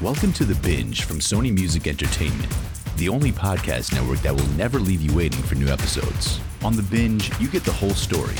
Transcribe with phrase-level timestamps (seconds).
[0.00, 2.52] Welcome to The Binge from Sony Music Entertainment,
[2.96, 6.40] the only podcast network that will never leave you waiting for new episodes.
[6.64, 8.34] On The Binge, you get the whole story,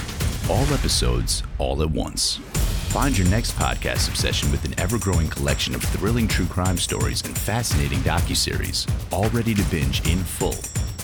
[0.51, 2.39] all episodes, all at once.
[2.91, 7.23] Find your next podcast obsession with an ever growing collection of thrilling true crime stories
[7.23, 10.57] and fascinating docuseries, all ready to binge in full,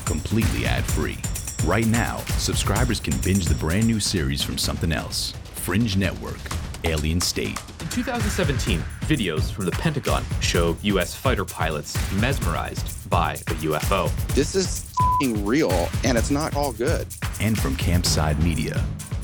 [0.05, 1.19] completely ad free.
[1.65, 6.41] Right now, subscribers can binge the brand new series from something else Fringe Network,
[6.83, 7.61] Alien State.
[7.91, 11.13] In 2017, videos from the Pentagon show U.S.
[11.13, 14.09] fighter pilots mesmerized by a UFO.
[14.33, 17.09] This is f***ing real, and it's not all good.
[17.41, 18.81] And from Campside Media,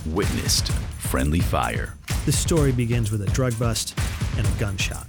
[0.07, 1.95] Witnessed, Friendly Fire.
[2.25, 3.97] The story begins with a drug bust
[4.37, 5.07] and a gunshot.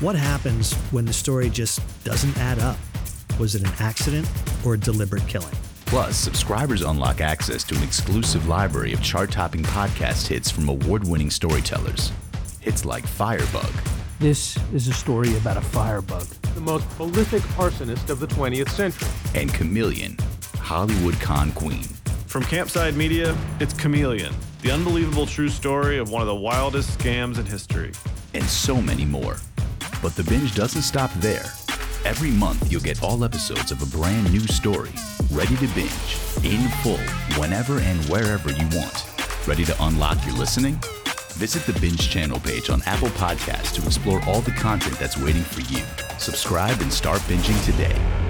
[0.00, 2.76] What happens when the story just doesn't add up?
[3.38, 4.28] Was it an accident
[4.64, 5.54] or a deliberate killing?
[5.84, 11.06] Plus, subscribers unlock access to an exclusive library of chart topping podcast hits from award
[11.06, 12.10] winning storytellers.
[12.66, 13.70] Hits like Firebug,
[14.18, 16.26] This is a story about a firebug.
[16.56, 19.06] the most prolific arsonist of the 20th century.
[19.40, 20.16] and Chameleon,
[20.58, 21.84] Hollywood Con Queen.
[22.26, 27.38] From Campside Media, it's Chameleon, the unbelievable true story of one of the wildest scams
[27.38, 27.92] in history.
[28.34, 29.36] and so many more.
[30.02, 31.44] But the binge doesn't stop there.
[32.04, 34.90] Every month, you'll get all episodes of a brand new story,
[35.30, 36.10] ready to binge,
[36.42, 36.98] in full,
[37.40, 39.06] whenever and wherever you want.
[39.46, 40.78] Ready to unlock your listening?
[41.36, 45.42] Visit the Binge channel page on Apple Podcasts to explore all the content that's waiting
[45.42, 45.84] for you.
[46.18, 48.25] Subscribe and start binging today.